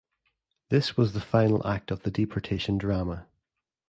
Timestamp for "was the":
0.97-1.19